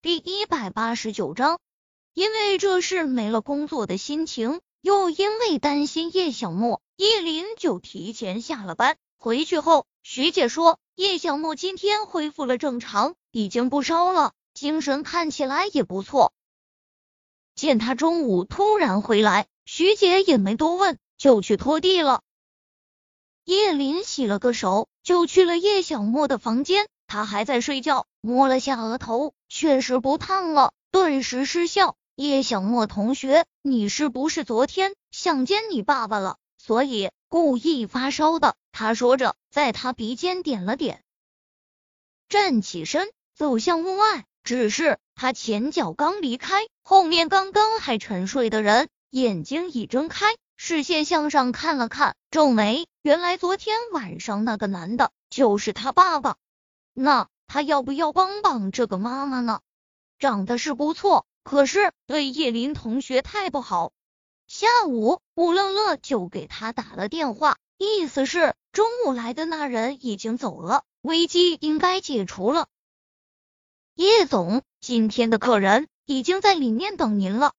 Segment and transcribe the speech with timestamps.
[0.00, 1.58] 第一百八十九章，
[2.14, 8.96] 因为这事没了工作的心情，又因为担心叶小莫，叶林就提前下了班。
[9.18, 16.32] 回去后，徐姐说叶小莫今天恢复了正常，已经不烧了，精神看起来也不错。
[17.56, 22.22] 见他中午突然回来，徐姐也没多问，就去拖地了。
[23.44, 26.86] 叶林洗了个手，就去了叶小莫的房间。
[27.08, 31.96] 他还在睡觉，摸了下额头，确实不烫了，顿时失笑。
[32.14, 38.56] 叶小莫同学，你是不是昨天想见你爸爸了，所以故意发烧的？
[38.72, 41.02] 他说着，在他鼻尖点了点，
[42.28, 44.24] 站起身走向屋外。
[44.44, 50.26] 只是他前脚刚离开，后面刚刚还沉睡的人眼睛一睁开。
[50.56, 52.86] 视线向上看了看，皱眉。
[53.02, 56.36] 原来昨天晚上那个男的就是他爸爸。
[57.00, 59.60] 那他要不要帮帮这个妈妈呢？
[60.18, 63.92] 长得是不错，可是对叶林同学太不好。
[64.48, 72.66] 下午，武乐乐就给他打了电话，意思是中午来的那人已经走了，危机应该解除了。
[73.94, 77.52] 叶总，今天的客人已经在里面等您了。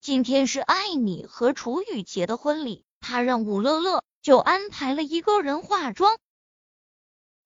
[0.00, 6.16] 今天是艾米和楚雨洁的婚礼，他让武乐乐就安排了一个人化妆，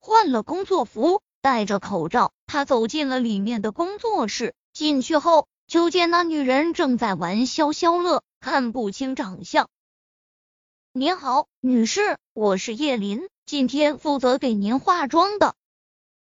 [0.01, 4.55] 换了工作服，戴着口罩，他走进了里面的工作室。
[4.73, 9.69] 进去后，就见那女人正在玩消消乐，看不清长相。
[10.93, 15.55] 您好，女士，我是叶林，今天负责给您化妆的。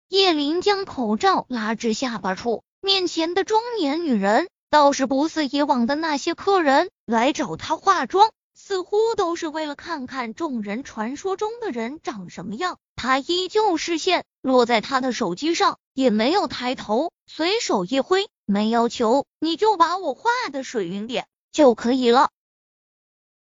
[0.09, 4.49] 叶林将口罩拉至下巴处，面前的中年女人。
[4.71, 12.79] 倒是不似以往的那些客人来找他化妆，似乎都是为了看看众人传说中的人长什么样。
[12.99, 22.31] 他依旧视线落在他的手机上，也没有抬头，随手一挥，没要求，你就把我画的水灵点就可以了。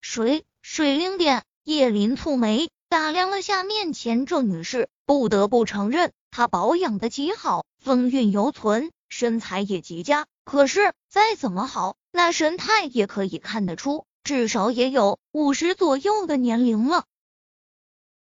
[0.01, 10.27] 水水灵点，叶林蹙眉打量了下面前这女士，不得不承认她保养的极好，风韵犹存，身材也极佳。
[10.43, 17.05] 可是再怎么好，那神态也可以看得出，至少也有五十左右的年龄了。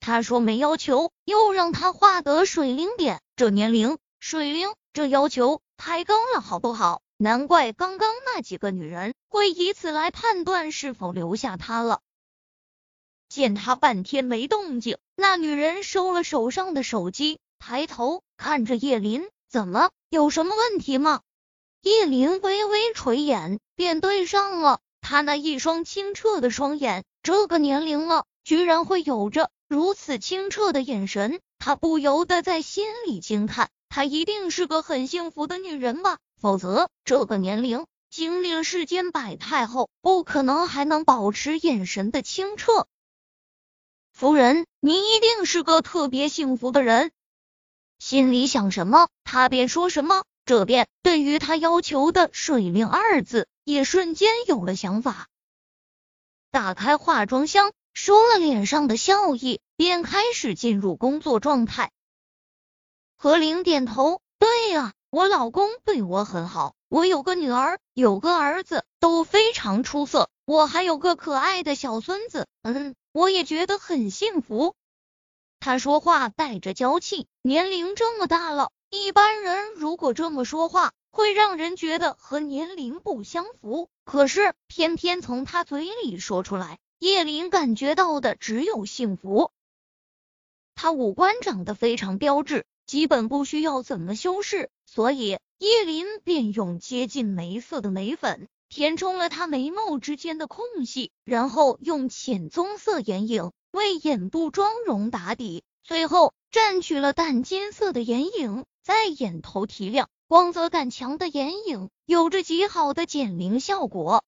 [0.10, 7.04] 他说没要求，又让他画得水灵点，这年龄水灵，这要求太高了，好不好？
[7.18, 12.02] 难怪刚刚那几个女人会以此来判断是否留下他了。
[13.28, 19.92] 见他半天没动静，那女人收了手上的手机，抬头看着叶林，怎么？
[20.10, 21.22] 有什么问题吗？
[21.84, 27.04] 叶林微微垂眼，便对上了他那一双清澈的双眼。
[27.22, 36.18] 这个年龄了，居然会有着如此清澈的眼神，他不由得在心里惊叹：她一定是个很幸福的女人吧？
[36.42, 42.88] 否则，这个年龄经历了世间百态后，不可能还能保持眼神的清澈。
[44.12, 47.12] 夫人，您一定是个特别幸福的人。
[48.00, 50.24] 心里想什么，他便说什么。
[50.46, 55.28] 这边对于他要求的“水灵”二字，也瞬间有了想法。
[56.50, 61.92] 打开化妆箱，收了脸上的笑意，便开始进入工作状态。
[63.18, 70.30] 何玲点头：“对呀，我老公对我很好，我有个女儿，有个儿子，都非常出色。
[70.46, 74.76] 我还有个可爱的小孙子，嗯，我也觉得很幸福。”
[75.60, 78.72] 他说话带着娇气，年龄这么大了。
[78.90, 83.90] 一般人如果这么说话，会让人觉得和年龄不相符。
[84.06, 89.52] 可是偏偏从他嘴里说出来，叶林感觉到的只有幸福。
[90.76, 108.66] 他五官长得非常标致，基本不需要怎么修饰，所以叶林便用接近眉色的眉粉填充了他眉毛之间的空隙，然后用浅棕色眼影为眼部妆容打底，最后蘸取了淡金色的眼影。
[108.82, 114.24] 在眼头提亮，光泽感强的眼影有着极好的减龄效果。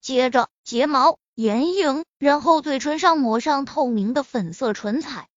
[0.00, 5.28] 接着睫毛、眼影，然后嘴唇上抹上透明的粉色唇彩，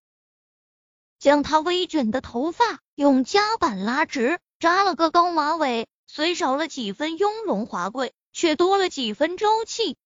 [1.18, 9.98] 将她微卷的头发用夹板拉直，扎了个高马尾，虽少了几分雍容华贵，却多了几分朝气。